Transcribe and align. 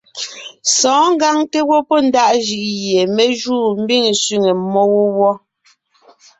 Sɔ̌ɔn 0.75 1.11
ngǎŋ 1.15 1.37
té 1.51 1.59
gwɔ́ 1.67 1.81
pɔ́ 1.87 1.99
ndaʼ 2.07 2.31
jʉʼ 2.45 2.67
gie 2.79 3.01
me 3.15 3.25
júu 3.39 3.67
mbiŋ 3.81 4.05
sẅiŋe 4.21 4.51
mmó 4.61 4.81
wó 4.93 5.03
wɔ́. 5.19 5.33